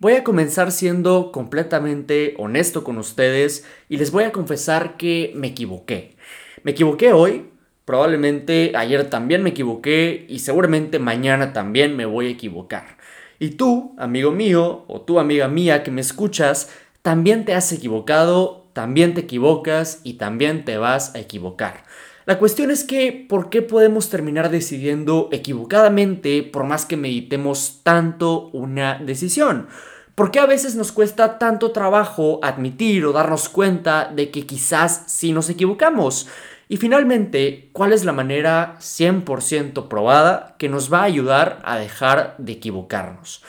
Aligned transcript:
Voy 0.00 0.12
a 0.12 0.22
comenzar 0.22 0.70
siendo 0.70 1.32
completamente 1.32 2.36
honesto 2.38 2.84
con 2.84 2.98
ustedes 2.98 3.66
y 3.88 3.96
les 3.96 4.12
voy 4.12 4.22
a 4.22 4.30
confesar 4.30 4.96
que 4.96 5.32
me 5.34 5.48
equivoqué. 5.48 6.14
Me 6.62 6.70
equivoqué 6.70 7.12
hoy, 7.12 7.46
probablemente 7.84 8.70
ayer 8.76 9.10
también 9.10 9.42
me 9.42 9.50
equivoqué 9.50 10.24
y 10.28 10.38
seguramente 10.38 11.00
mañana 11.00 11.52
también 11.52 11.96
me 11.96 12.06
voy 12.06 12.28
a 12.28 12.30
equivocar. 12.30 12.96
Y 13.40 13.50
tú, 13.50 13.96
amigo 13.98 14.30
mío, 14.30 14.84
o 14.86 15.00
tú, 15.00 15.18
amiga 15.18 15.48
mía 15.48 15.82
que 15.82 15.90
me 15.90 16.00
escuchas, 16.00 16.70
también 17.02 17.44
te 17.44 17.54
has 17.54 17.72
equivocado, 17.72 18.68
también 18.74 19.14
te 19.14 19.22
equivocas 19.22 20.00
y 20.04 20.14
también 20.14 20.64
te 20.64 20.78
vas 20.78 21.16
a 21.16 21.18
equivocar. 21.18 21.82
La 22.28 22.38
cuestión 22.38 22.70
es 22.70 22.84
que, 22.84 23.24
¿por 23.26 23.48
qué 23.48 23.62
podemos 23.62 24.10
terminar 24.10 24.50
decidiendo 24.50 25.30
equivocadamente 25.32 26.42
por 26.42 26.64
más 26.64 26.84
que 26.84 26.98
meditemos 26.98 27.80
tanto 27.82 28.50
una 28.52 28.98
decisión? 28.98 29.66
¿Por 30.14 30.30
qué 30.30 30.38
a 30.38 30.44
veces 30.44 30.74
nos 30.74 30.92
cuesta 30.92 31.38
tanto 31.38 31.72
trabajo 31.72 32.38
admitir 32.42 33.06
o 33.06 33.12
darnos 33.12 33.48
cuenta 33.48 34.12
de 34.14 34.30
que 34.30 34.44
quizás 34.44 35.04
sí 35.06 35.32
nos 35.32 35.48
equivocamos? 35.48 36.28
Y 36.68 36.76
finalmente, 36.76 37.70
¿cuál 37.72 37.94
es 37.94 38.04
la 38.04 38.12
manera 38.12 38.76
100% 38.78 39.88
probada 39.88 40.54
que 40.58 40.68
nos 40.68 40.92
va 40.92 41.00
a 41.00 41.04
ayudar 41.04 41.62
a 41.64 41.78
dejar 41.78 42.34
de 42.36 42.52
equivocarnos? 42.52 43.42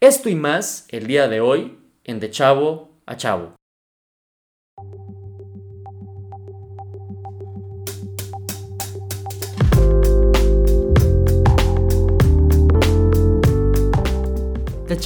Esto 0.00 0.28
y 0.28 0.34
más 0.34 0.84
el 0.90 1.06
día 1.06 1.26
de 1.28 1.40
hoy 1.40 1.78
en 2.04 2.20
De 2.20 2.30
Chavo 2.30 2.90
a 3.06 3.16
Chavo. 3.16 3.55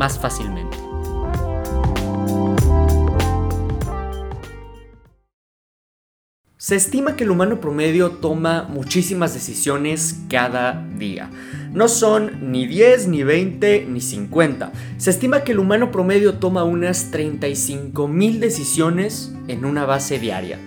más 0.00 0.18
fácilmente. 0.18 0.78
Se 6.56 6.74
estima 6.74 7.16
que 7.16 7.24
el 7.24 7.30
humano 7.30 7.60
promedio 7.60 8.12
toma 8.12 8.62
muchísimas 8.62 9.34
decisiones 9.34 10.20
cada 10.30 10.86
día. 10.96 11.28
No 11.74 11.86
son 11.88 12.50
ni 12.50 12.66
10, 12.66 13.08
ni 13.08 13.24
20, 13.24 13.86
ni 13.90 14.00
50. 14.00 14.72
Se 14.96 15.10
estima 15.10 15.44
que 15.44 15.52
el 15.52 15.58
humano 15.58 15.90
promedio 15.90 16.34
toma 16.34 16.64
unas 16.64 17.10
35 17.10 18.08
mil 18.08 18.40
decisiones 18.40 19.34
en 19.48 19.66
una 19.66 19.84
base 19.84 20.18
diaria. 20.18 20.58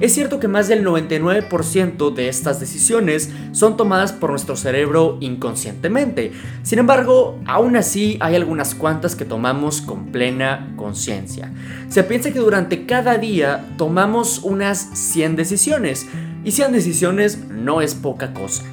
Es 0.00 0.12
cierto 0.12 0.40
que 0.40 0.48
más 0.48 0.66
del 0.66 0.84
99% 0.84 2.12
de 2.12 2.28
estas 2.28 2.58
decisiones 2.58 3.30
son 3.52 3.76
tomadas 3.76 4.12
por 4.12 4.30
nuestro 4.30 4.56
cerebro 4.56 5.18
inconscientemente. 5.20 6.32
Sin 6.62 6.80
embargo, 6.80 7.38
aún 7.46 7.76
así 7.76 8.18
hay 8.20 8.34
algunas 8.34 8.74
cuantas 8.74 9.14
que 9.14 9.24
tomamos 9.24 9.80
con 9.82 10.06
plena 10.06 10.72
conciencia. 10.76 11.52
Se 11.88 12.02
piensa 12.02 12.32
que 12.32 12.40
durante 12.40 12.86
cada 12.86 13.18
día 13.18 13.66
tomamos 13.78 14.40
unas 14.42 14.78
100 14.94 15.36
decisiones. 15.36 16.06
Y 16.44 16.50
100 16.50 16.72
decisiones 16.72 17.38
no 17.48 17.80
es 17.80 17.94
poca 17.94 18.34
cosa. 18.34 18.64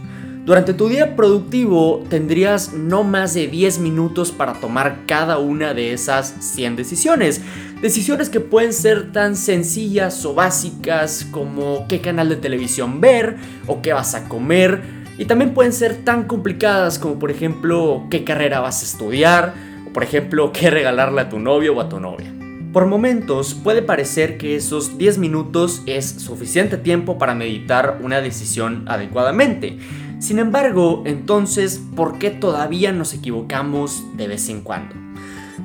Durante 0.46 0.74
tu 0.74 0.90
día 0.90 1.16
productivo 1.16 2.04
tendrías 2.10 2.74
no 2.74 3.04
más 3.04 3.36
de 3.36 3.48
10 3.48 3.78
minutos 3.78 4.32
para 4.32 4.54
tomar 4.54 5.06
cada 5.06 5.38
una 5.38 5.76
de 5.76 5.94
esas 5.94 6.36
100 6.40 6.78
decisiones. 6.78 7.42
Decisiones 7.80 8.30
que 8.30 8.40
pueden 8.40 8.74
ser 8.74 9.12
tan 9.12 9.36
sencillas 9.36 10.26
o 10.26 10.34
básicas 10.34 11.28
como 11.30 11.86
qué 11.88 12.02
canal 12.02 12.28
de 12.28 12.38
televisión 12.38 13.02
ver 13.02 13.36
o 13.68 13.84
qué 13.84 13.94
vas 13.94 14.16
a 14.16 14.28
comer. 14.28 14.82
Y 15.20 15.26
también 15.26 15.54
pueden 15.54 15.74
ser 15.74 15.98
tan 15.98 16.24
complicadas 16.24 16.98
como 16.98 17.20
por 17.20 17.30
ejemplo 17.30 18.08
qué 18.10 18.24
carrera 18.24 18.62
vas 18.62 18.82
a 18.82 18.86
estudiar 18.86 19.54
o 19.88 19.94
por 19.94 20.04
ejemplo 20.04 20.52
qué 20.52 20.72
regalarle 20.72 21.22
a 21.22 21.30
tu 21.30 21.38
novio 21.38 21.76
o 21.76 21.82
a 21.82 21.88
tu 21.88 22.00
novia. 22.00 22.34
Por 22.74 22.88
momentos 22.88 23.54
puede 23.54 23.84
parecer 23.84 24.40
que 24.40 24.56
esos 24.56 24.98
10 24.98 25.20
minutos 25.20 25.84
es 25.86 26.06
suficiente 26.06 26.78
tiempo 26.78 27.20
para 27.20 27.36
meditar 27.36 28.00
una 28.02 28.22
decisión 28.22 28.86
adecuadamente. 28.88 29.78
Sin 30.22 30.38
embargo, 30.38 31.02
entonces, 31.08 31.82
¿por 31.96 32.20
qué 32.20 32.30
todavía 32.30 32.92
nos 32.92 33.12
equivocamos 33.16 34.04
de 34.16 34.28
vez 34.28 34.50
en 34.50 34.62
cuando? 34.62 34.94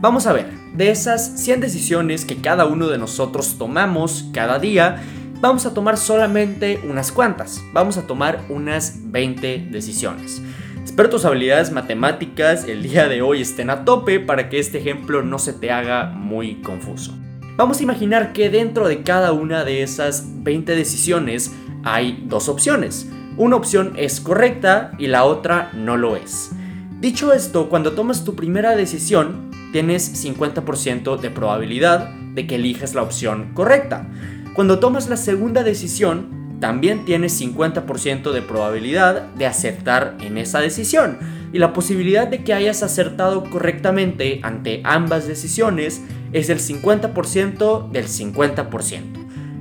Vamos 0.00 0.26
a 0.26 0.32
ver, 0.32 0.46
de 0.74 0.90
esas 0.90 1.42
100 1.42 1.60
decisiones 1.60 2.24
que 2.24 2.38
cada 2.38 2.64
uno 2.64 2.88
de 2.88 2.96
nosotros 2.96 3.56
tomamos 3.58 4.30
cada 4.32 4.58
día, 4.58 5.02
vamos 5.42 5.66
a 5.66 5.74
tomar 5.74 5.98
solamente 5.98 6.80
unas 6.88 7.12
cuantas, 7.12 7.60
vamos 7.74 7.98
a 7.98 8.06
tomar 8.06 8.46
unas 8.48 8.94
20 9.02 9.68
decisiones. 9.70 10.40
Espero 10.82 11.10
tus 11.10 11.26
habilidades 11.26 11.70
matemáticas 11.70 12.64
el 12.64 12.82
día 12.82 13.08
de 13.08 13.20
hoy 13.20 13.42
estén 13.42 13.68
a 13.68 13.84
tope 13.84 14.20
para 14.20 14.48
que 14.48 14.58
este 14.58 14.78
ejemplo 14.78 15.22
no 15.22 15.38
se 15.38 15.52
te 15.52 15.70
haga 15.70 16.06
muy 16.06 16.62
confuso. 16.62 17.14
Vamos 17.58 17.80
a 17.80 17.82
imaginar 17.82 18.32
que 18.32 18.48
dentro 18.48 18.88
de 18.88 19.02
cada 19.02 19.32
una 19.32 19.64
de 19.64 19.82
esas 19.82 20.24
20 20.44 20.74
decisiones 20.74 21.52
hay 21.84 22.24
dos 22.26 22.48
opciones. 22.48 23.06
Una 23.38 23.56
opción 23.56 23.92
es 23.96 24.20
correcta 24.20 24.92
y 24.98 25.08
la 25.08 25.24
otra 25.24 25.70
no 25.74 25.98
lo 25.98 26.16
es. 26.16 26.52
Dicho 27.00 27.34
esto, 27.34 27.68
cuando 27.68 27.92
tomas 27.92 28.24
tu 28.24 28.34
primera 28.34 28.74
decisión, 28.74 29.50
tienes 29.72 30.24
50% 30.24 31.20
de 31.20 31.30
probabilidad 31.30 32.08
de 32.34 32.46
que 32.46 32.54
elijas 32.54 32.94
la 32.94 33.02
opción 33.02 33.50
correcta. 33.52 34.08
Cuando 34.54 34.78
tomas 34.78 35.10
la 35.10 35.18
segunda 35.18 35.62
decisión, 35.62 36.58
también 36.60 37.04
tienes 37.04 37.38
50% 37.38 38.32
de 38.32 38.40
probabilidad 38.40 39.26
de 39.34 39.44
acertar 39.44 40.16
en 40.22 40.38
esa 40.38 40.60
decisión. 40.60 41.18
Y 41.52 41.58
la 41.58 41.74
posibilidad 41.74 42.26
de 42.26 42.42
que 42.42 42.54
hayas 42.54 42.82
acertado 42.82 43.44
correctamente 43.44 44.40
ante 44.42 44.80
ambas 44.84 45.28
decisiones 45.28 46.00
es 46.32 46.48
el 46.48 46.58
50% 46.58 47.90
del 47.90 48.06
50%, 48.06 49.02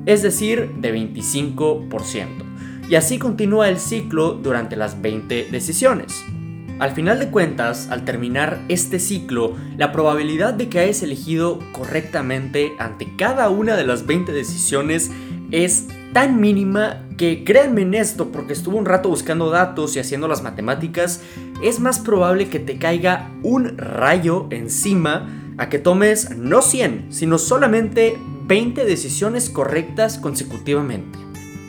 es 0.06 0.22
decir, 0.22 0.72
de 0.78 0.94
25%. 0.94 2.55
Y 2.90 2.96
así 2.96 3.18
continúa 3.18 3.70
el 3.70 3.80
ciclo 3.80 4.34
durante 4.34 4.76
las 4.76 5.02
20 5.02 5.48
decisiones. 5.52 6.24
Al 6.78 6.92
final 6.92 7.20
de 7.20 7.30
cuentas, 7.30 7.88
al 7.90 8.04
terminar 8.04 8.62
este 8.68 9.00
ciclo, 9.00 9.54
la 9.78 9.94
probabilidad 9.94 10.54
de 10.54 10.68
que 10.68 10.80
hayas 10.80 11.04
elegido 11.04 11.60
correctamente 11.72 12.74
ante 12.80 13.16
cada 13.16 13.50
una 13.50 13.78
de 13.78 13.86
las 13.86 14.06
20 14.06 14.34
decisiones 14.34 15.10
es 15.52 15.88
tan 16.12 16.42
mínima 16.42 17.06
que 17.18 17.46
créanme 17.46 17.84
en 17.84 17.94
esto, 17.94 18.30
porque 18.32 18.54
estuve 18.54 18.76
un 18.76 18.86
rato 18.86 19.08
buscando 19.08 19.50
datos 19.50 19.96
y 19.96 20.00
haciendo 20.00 20.28
las 20.28 20.44
matemáticas, 20.44 21.22
es 21.64 21.80
más 21.80 22.00
probable 22.00 22.50
que 22.50 22.60
te 22.60 22.78
caiga 22.78 23.32
un 23.42 23.78
rayo 23.78 24.48
encima 24.50 25.54
a 25.58 25.70
que 25.70 25.80
tomes 25.80 26.38
no 26.38 26.62
100, 26.62 27.08
sino 27.10 27.38
solamente 27.38 28.18
20 28.48 28.84
decisiones 28.84 29.50
correctas 29.50 30.18
consecutivamente. 30.18 31.25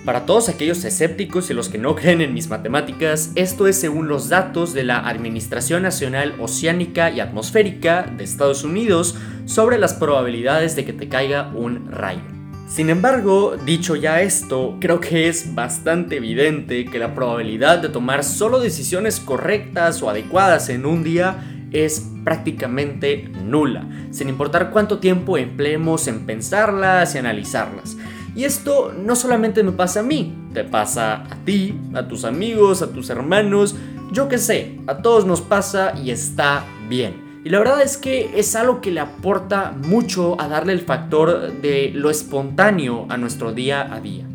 Para 0.06 0.24
todos 0.24 0.48
aquellos 0.48 0.84
escépticos 0.84 1.50
y 1.50 1.52
los 1.52 1.68
que 1.68 1.78
no 1.78 1.96
creen 1.96 2.20
en 2.20 2.32
mis 2.32 2.48
matemáticas, 2.48 3.32
esto 3.34 3.66
es 3.66 3.74
según 3.74 4.06
los 4.06 4.28
datos 4.28 4.72
de 4.72 4.84
la 4.84 5.00
Administración 5.00 5.82
Nacional 5.82 6.36
Oceánica 6.38 7.10
y 7.10 7.18
Atmosférica 7.18 8.04
de 8.16 8.22
Estados 8.22 8.62
Unidos 8.62 9.16
sobre 9.46 9.78
las 9.78 9.94
probabilidades 9.94 10.76
de 10.76 10.84
que 10.84 10.92
te 10.92 11.08
caiga 11.08 11.50
un 11.56 11.90
rayo. 11.90 12.20
Sin 12.68 12.88
embargo, 12.88 13.56
dicho 13.66 13.96
ya 13.96 14.22
esto, 14.22 14.76
creo 14.80 15.00
que 15.00 15.28
es 15.28 15.56
bastante 15.56 16.18
evidente 16.18 16.84
que 16.84 17.00
la 17.00 17.12
probabilidad 17.12 17.78
de 17.78 17.88
tomar 17.88 18.22
solo 18.22 18.60
decisiones 18.60 19.18
correctas 19.18 20.02
o 20.02 20.08
adecuadas 20.08 20.68
en 20.68 20.86
un 20.86 21.02
día 21.02 21.66
es 21.72 22.06
prácticamente 22.22 23.28
nula, 23.44 23.88
sin 24.12 24.28
importar 24.28 24.70
cuánto 24.70 25.00
tiempo 25.00 25.36
empleemos 25.36 26.06
en 26.06 26.26
pensarlas 26.26 27.16
y 27.16 27.18
analizarlas. 27.18 27.96
Y 28.36 28.44
esto 28.44 28.92
no 28.92 29.16
solamente 29.16 29.62
me 29.62 29.72
pasa 29.72 30.00
a 30.00 30.02
mí, 30.02 30.34
te 30.52 30.62
pasa 30.62 31.24
a 31.24 31.36
ti, 31.46 31.74
a 31.94 32.06
tus 32.06 32.24
amigos, 32.26 32.82
a 32.82 32.92
tus 32.92 33.08
hermanos, 33.08 33.74
yo 34.12 34.28
qué 34.28 34.36
sé, 34.36 34.78
a 34.86 34.98
todos 34.98 35.24
nos 35.24 35.40
pasa 35.40 35.94
y 35.98 36.10
está 36.10 36.64
bien. 36.86 37.40
Y 37.44 37.48
la 37.48 37.58
verdad 37.58 37.80
es 37.80 37.96
que 37.96 38.38
es 38.38 38.54
algo 38.54 38.82
que 38.82 38.90
le 38.90 39.00
aporta 39.00 39.72
mucho 39.72 40.38
a 40.38 40.48
darle 40.48 40.74
el 40.74 40.80
factor 40.80 41.60
de 41.62 41.92
lo 41.94 42.10
espontáneo 42.10 43.06
a 43.08 43.16
nuestro 43.16 43.52
día 43.52 43.92
a 43.94 44.00
día. 44.00 44.26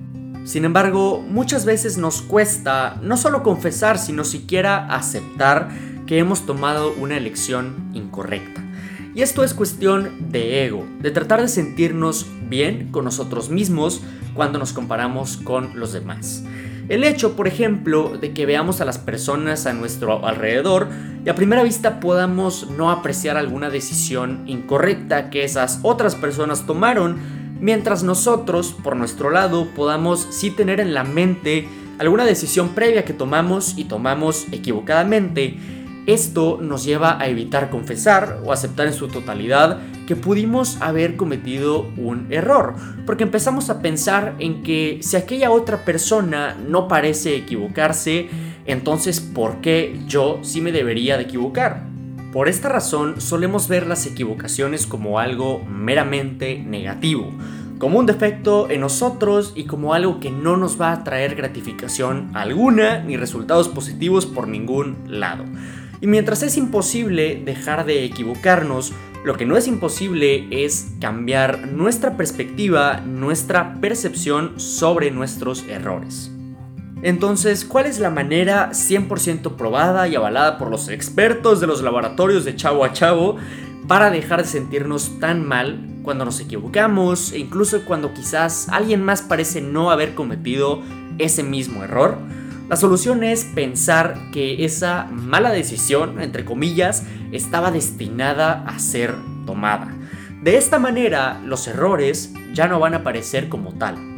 Sin 0.45 0.65
embargo, 0.65 1.24
muchas 1.27 1.65
veces 1.65 2.00
nos 2.00 2.24
cuesta 2.24 2.97
no 3.04 3.18
solo 3.18 3.44
confesar, 3.44 4.00
sino 4.00 4.24
siquiera 4.24 4.88
aceptar 4.88 5.69
que 6.07 6.18
hemos 6.18 6.47
tomado 6.47 6.92
una 7.00 7.18
elección 7.18 7.92
incorrecta. 7.94 8.61
Y 9.13 9.22
esto 9.22 9.44
es 9.44 9.54
cuestión 9.54 10.31
de 10.31 10.66
ego, 10.66 10.86
de 11.00 11.12
tratar 11.12 11.42
de 11.42 11.50
sentirnos 11.50 12.25
bien 12.50 12.92
con 12.92 13.06
nosotros 13.06 13.50
mismos 13.50 14.02
cuando 14.34 14.58
nos 14.58 14.72
comparamos 14.72 15.38
con 15.38 15.78
los 15.80 15.92
demás. 15.92 16.44
El 16.88 17.04
hecho, 17.04 17.36
por 17.36 17.48
ejemplo, 17.48 18.18
de 18.19 18.34
que 18.34 18.46
veamos 18.46 18.81
a 18.81 18.86
las 18.86 18.98
personas 18.98 19.66
a 19.66 19.74
nuestro 19.74 20.25
alrededor 20.25 20.88
y 21.25 21.30
a 21.30 21.36
primera 21.36 21.63
vista 21.63 22.00
podamos 22.00 22.69
no 22.69 22.92
apreciar 22.92 23.38
alguna 23.38 23.69
decisión 23.69 24.44
incorrecta 24.46 25.30
que 25.30 25.44
esas 25.44 25.80
otras 25.84 26.16
personas 26.16 26.66
tomaron, 26.66 27.18
mientras 27.60 28.04
nosotros, 28.04 28.75
por 28.84 28.96
nuestro 28.96 29.30
lado, 29.30 29.68
podamos 29.75 30.28
sí 30.31 30.52
tener 30.52 30.80
en 30.80 30.94
la 30.94 31.04
mente 31.04 31.68
alguna 32.00 32.25
decisión 32.25 32.69
previa 32.69 33.06
que 33.06 33.14
tomamos 33.14 33.78
y 33.78 33.86
tomamos 33.86 34.48
equivocadamente. 34.52 35.57
Esto 36.07 36.57
nos 36.59 36.83
lleva 36.83 37.21
a 37.21 37.27
evitar 37.27 37.69
confesar 37.69 38.39
o 38.44 38.51
aceptar 38.51 38.88
en 38.88 38.94
su 38.94 39.07
totalidad 39.07 39.80
que 40.07 40.15
pudimos 40.15 40.81
haber 40.81 41.15
cometido 41.15 41.86
un 41.95 42.27
error, 42.31 42.74
porque 43.06 43.24
empezamos 43.24 43.69
a 43.69 43.81
pensar 43.81 44.36
en 44.39 44.63
que 44.63 45.00
si 45.01 45.15
aquella 45.15 45.51
otra 45.51 45.86
persona 45.86 46.57
no 46.68 46.88
parece 46.88 47.36
equivocarse, 47.36 48.30
entonces 48.65 49.19
¿por 49.19 49.62
qué 49.62 50.00
yo 50.07 50.39
sí 50.42 50.59
me 50.59 50.71
debería 50.71 51.18
de 51.18 51.24
equivocar? 51.24 51.83
Por 52.33 52.50
esta 52.50 52.69
razón 52.69 53.21
solemos 53.21 53.68
ver 53.68 53.86
las 53.86 54.06
equivocaciones 54.07 54.88
como 54.88 55.19
algo 55.19 55.63
meramente 55.65 56.63
negativo, 56.65 57.31
como 57.77 58.00
un 58.00 58.06
defecto 58.06 58.69
en 58.69 58.81
nosotros 58.81 59.54
y 59.56 59.65
como 59.65 59.94
algo 59.94 60.19
que 60.19 60.31
no 60.31 60.57
nos 60.57 60.80
va 60.80 60.94
a 60.94 61.04
traer 61.04 61.36
gratificación 61.36 62.31
alguna 62.33 63.00
ni 63.00 63.18
resultados 63.18 63.69
positivos 63.69 64.25
por 64.25 64.47
ningún 64.47 64.97
lado. 65.07 65.44
Y 66.01 66.07
mientras 66.07 66.42
es 66.42 66.57
imposible 66.57 67.42
dejar 67.45 67.86
de 67.86 68.03
equivocarnos, 68.03 68.92
lo 69.24 69.38
que 69.38 69.45
no 69.45 69.56
es 69.56 69.68
imposible 69.68 70.48
es 70.50 70.94
cambiar 71.00 71.68
nuestra 71.68 72.18
perspectiva, 72.18 73.01
nuestra 73.01 73.80
percepción 73.80 74.59
sobre 74.59 75.12
nuestros 75.12 75.63
errores. 75.68 76.31
Entonces, 77.03 77.65
¿cuál 77.65 77.86
es 77.86 78.00
la 78.00 78.09
manera 78.09 78.71
100% 78.71 79.56
probada 79.56 80.07
y 80.07 80.15
avalada 80.15 80.57
por 80.57 80.71
los 80.71 80.89
expertos 80.89 81.59
de 81.62 81.68
los 81.68 81.83
laboratorios 81.83 82.45
de 82.45 82.56
chavo 82.56 82.83
a 82.83 82.94
chavo 82.94 83.38
para 83.88 84.09
dejar 84.09 84.42
de 84.42 84.47
sentirnos 84.47 85.19
tan 85.19 85.47
mal 85.47 85.88
cuando 86.01 86.25
nos 86.25 86.39
equivocamos 86.39 87.31
e 87.31 87.39
incluso 87.39 87.86
cuando 87.86 88.13
quizás 88.13 88.69
alguien 88.69 89.04
más 89.04 89.21
parece 89.21 89.62
no 89.62 89.92
haber 89.92 90.15
cometido 90.15 90.81
ese 91.19 91.44
mismo 91.44 91.83
error? 91.83 92.18
La 92.71 92.77
solución 92.77 93.23
es 93.23 93.45
pensar 93.45 94.31
que 94.31 94.65
esa 94.65 95.03
mala 95.12 95.51
decisión, 95.51 96.19
entre 96.19 96.44
comillas, 96.44 97.03
estaba 97.31 97.69
destinada 97.69 98.63
a 98.65 98.79
ser 98.79 99.13
tomada. 99.45 99.94
De 100.41 100.57
esta 100.57 100.79
manera, 100.79 101.39
los 101.45 101.68
errores 101.68 102.33
ya 102.51 102.68
no 102.68 102.79
van 102.79 102.95
a 102.95 102.97
aparecer 102.97 103.47
como 103.47 103.73
tal 103.73 104.12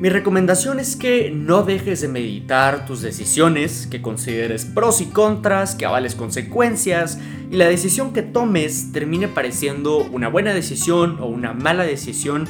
mi 0.00 0.08
recomendación 0.08 0.80
es 0.80 0.96
que 0.96 1.30
no 1.30 1.62
dejes 1.62 2.00
de 2.00 2.08
meditar 2.08 2.86
tus 2.86 3.02
decisiones, 3.02 3.86
que 3.86 4.00
consideres 4.00 4.64
pros 4.64 5.02
y 5.02 5.04
contras, 5.04 5.74
que 5.74 5.84
avales 5.84 6.14
consecuencias 6.14 7.18
y 7.50 7.56
la 7.56 7.66
decisión 7.66 8.14
que 8.14 8.22
tomes 8.22 8.92
termine 8.92 9.28
pareciendo 9.28 9.98
una 9.98 10.28
buena 10.28 10.54
decisión 10.54 11.18
o 11.20 11.26
una 11.26 11.52
mala 11.52 11.84
decisión. 11.84 12.48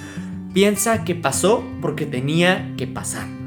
Piensa 0.54 1.02
que 1.02 1.16
pasó 1.16 1.64
porque 1.82 2.06
tenía 2.06 2.72
que 2.76 2.86
pasar. 2.86 3.39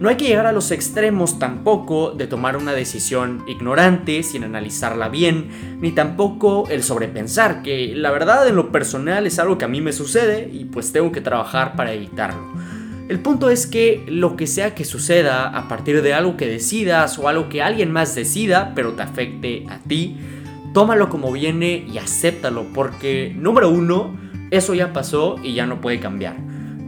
No 0.00 0.08
hay 0.08 0.16
que 0.16 0.24
llegar 0.24 0.46
a 0.46 0.52
los 0.52 0.70
extremos 0.70 1.38
tampoco 1.38 2.12
de 2.12 2.26
tomar 2.26 2.56
una 2.56 2.72
decisión 2.72 3.44
ignorante 3.46 4.22
sin 4.22 4.44
analizarla 4.44 5.10
bien, 5.10 5.78
ni 5.78 5.92
tampoco 5.92 6.66
el 6.70 6.82
sobrepensar, 6.82 7.60
que 7.60 7.92
la 7.94 8.10
verdad 8.10 8.48
en 8.48 8.56
lo 8.56 8.72
personal 8.72 9.26
es 9.26 9.38
algo 9.38 9.58
que 9.58 9.66
a 9.66 9.68
mí 9.68 9.82
me 9.82 9.92
sucede 9.92 10.48
y 10.50 10.64
pues 10.64 10.92
tengo 10.92 11.12
que 11.12 11.20
trabajar 11.20 11.76
para 11.76 11.92
evitarlo. 11.92 12.50
El 13.10 13.20
punto 13.20 13.50
es 13.50 13.66
que 13.66 14.02
lo 14.08 14.36
que 14.36 14.46
sea 14.46 14.74
que 14.74 14.86
suceda 14.86 15.48
a 15.48 15.68
partir 15.68 16.00
de 16.00 16.14
algo 16.14 16.38
que 16.38 16.46
decidas 16.46 17.18
o 17.18 17.28
algo 17.28 17.50
que 17.50 17.60
alguien 17.60 17.92
más 17.92 18.14
decida, 18.14 18.72
pero 18.74 18.94
te 18.94 19.02
afecte 19.02 19.66
a 19.68 19.80
ti, 19.80 20.16
tómalo 20.72 21.10
como 21.10 21.30
viene 21.30 21.84
y 21.92 21.98
acéptalo, 21.98 22.64
porque 22.72 23.34
número 23.36 23.68
uno, 23.68 24.18
eso 24.50 24.72
ya 24.72 24.94
pasó 24.94 25.36
y 25.42 25.52
ya 25.52 25.66
no 25.66 25.82
puede 25.82 26.00
cambiar. 26.00 26.36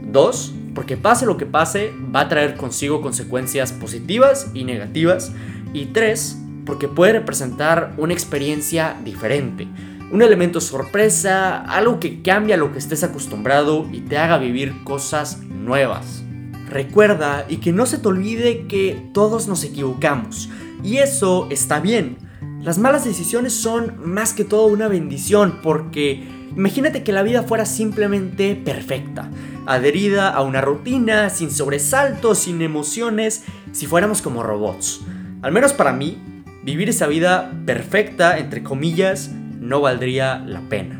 Dos, 0.07 0.55
porque 0.73 0.97
pase 0.97 1.25
lo 1.25 1.37
que 1.37 1.45
pase, 1.45 1.93
va 2.13 2.21
a 2.21 2.29
traer 2.29 2.55
consigo 2.55 3.01
consecuencias 3.01 3.71
positivas 3.71 4.49
y 4.53 4.63
negativas. 4.63 5.31
Y 5.73 5.87
tres, 5.87 6.37
porque 6.65 6.87
puede 6.87 7.13
representar 7.13 7.93
una 7.97 8.13
experiencia 8.13 8.95
diferente, 9.03 9.67
un 10.11 10.21
elemento 10.21 10.61
sorpresa, 10.61 11.61
algo 11.61 11.99
que 11.99 12.21
cambia 12.21 12.57
lo 12.57 12.71
que 12.71 12.79
estés 12.79 13.03
acostumbrado 13.03 13.87
y 13.91 14.01
te 14.01 14.17
haga 14.17 14.37
vivir 14.37 14.83
cosas 14.83 15.41
nuevas. 15.43 16.23
Recuerda 16.69 17.45
y 17.49 17.57
que 17.57 17.71
no 17.71 17.85
se 17.85 17.97
te 17.97 18.07
olvide 18.07 18.67
que 18.67 19.09
todos 19.13 19.47
nos 19.47 19.63
equivocamos 19.63 20.49
y 20.83 20.97
eso 20.97 21.47
está 21.49 21.79
bien. 21.79 22.17
Las 22.61 22.77
malas 22.77 23.03
decisiones 23.03 23.53
son 23.53 23.95
más 24.03 24.33
que 24.33 24.43
todo 24.45 24.67
una 24.67 24.87
bendición 24.87 25.59
porque 25.61 26.23
imagínate 26.55 27.03
que 27.03 27.11
la 27.11 27.23
vida 27.23 27.43
fuera 27.43 27.65
simplemente 27.65 28.55
perfecta, 28.55 29.29
adherida 29.65 30.29
a 30.29 30.41
una 30.41 30.61
rutina, 30.61 31.29
sin 31.29 31.51
sobresaltos, 31.51 32.39
sin 32.39 32.61
emociones, 32.61 33.43
si 33.71 33.87
fuéramos 33.87 34.21
como 34.21 34.43
robots. 34.43 35.01
Al 35.41 35.51
menos 35.51 35.73
para 35.73 35.93
mí, 35.93 36.21
vivir 36.63 36.89
esa 36.89 37.07
vida 37.07 37.51
perfecta, 37.65 38.37
entre 38.37 38.63
comillas, 38.63 39.31
no 39.59 39.81
valdría 39.81 40.39
la 40.39 40.61
pena. 40.61 40.99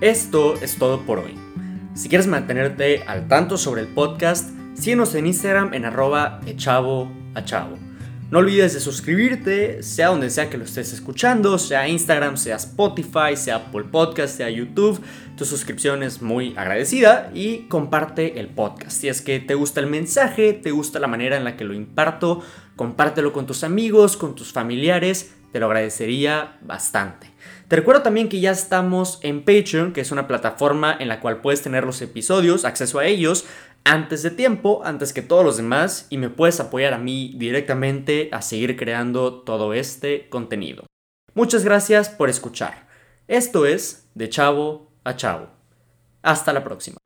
Esto 0.00 0.54
es 0.60 0.76
todo 0.76 1.00
por 1.06 1.20
hoy. 1.20 1.34
Si 1.94 2.08
quieres 2.08 2.26
mantenerte 2.26 3.04
al 3.06 3.28
tanto 3.28 3.56
sobre 3.56 3.80
el 3.80 3.88
podcast, 3.88 4.50
síguenos 4.74 5.14
en 5.14 5.26
Instagram 5.26 5.72
en 5.72 5.84
arroba 5.84 6.40
echavo 6.44 7.10
a 7.34 7.44
chavo. 7.44 7.76
No 8.34 8.40
olvides 8.40 8.74
de 8.74 8.80
suscribirte, 8.80 9.84
sea 9.84 10.08
donde 10.08 10.28
sea 10.28 10.50
que 10.50 10.58
lo 10.58 10.64
estés 10.64 10.92
escuchando, 10.92 11.56
sea 11.56 11.86
Instagram, 11.86 12.36
sea 12.36 12.56
Spotify, 12.56 13.36
sea 13.36 13.54
Apple 13.54 13.84
Podcast, 13.84 14.36
sea 14.36 14.50
YouTube. 14.50 15.00
Tu 15.36 15.44
suscripción 15.44 16.02
es 16.02 16.20
muy 16.20 16.52
agradecida 16.56 17.30
y 17.32 17.68
comparte 17.68 18.40
el 18.40 18.48
podcast. 18.48 18.90
Si 18.90 19.08
es 19.08 19.22
que 19.22 19.38
te 19.38 19.54
gusta 19.54 19.78
el 19.78 19.86
mensaje, 19.86 20.52
te 20.52 20.72
gusta 20.72 20.98
la 20.98 21.06
manera 21.06 21.36
en 21.36 21.44
la 21.44 21.56
que 21.56 21.62
lo 21.62 21.74
imparto, 21.74 22.42
compártelo 22.74 23.32
con 23.32 23.46
tus 23.46 23.62
amigos, 23.62 24.16
con 24.16 24.34
tus 24.34 24.52
familiares, 24.52 25.32
te 25.52 25.60
lo 25.60 25.66
agradecería 25.66 26.58
bastante. 26.62 27.30
Te 27.68 27.76
recuerdo 27.76 28.02
también 28.02 28.28
que 28.28 28.40
ya 28.40 28.50
estamos 28.50 29.20
en 29.22 29.44
Patreon, 29.44 29.92
que 29.92 30.00
es 30.00 30.10
una 30.10 30.26
plataforma 30.26 30.96
en 30.98 31.06
la 31.06 31.20
cual 31.20 31.40
puedes 31.40 31.62
tener 31.62 31.84
los 31.84 32.02
episodios, 32.02 32.64
acceso 32.64 32.98
a 32.98 33.06
ellos 33.06 33.44
antes 33.84 34.22
de 34.22 34.30
tiempo, 34.30 34.82
antes 34.84 35.12
que 35.12 35.22
todos 35.22 35.44
los 35.44 35.56
demás, 35.56 36.06
y 36.10 36.18
me 36.18 36.30
puedes 36.30 36.58
apoyar 36.60 36.94
a 36.94 36.98
mí 36.98 37.34
directamente 37.36 38.30
a 38.32 38.42
seguir 38.42 38.76
creando 38.76 39.42
todo 39.42 39.74
este 39.74 40.28
contenido. 40.30 40.86
Muchas 41.34 41.64
gracias 41.64 42.08
por 42.08 42.30
escuchar. 42.30 42.88
Esto 43.28 43.66
es 43.66 44.08
De 44.14 44.28
Chavo 44.28 44.92
a 45.04 45.16
Chavo. 45.16 45.48
Hasta 46.22 46.52
la 46.52 46.64
próxima. 46.64 47.03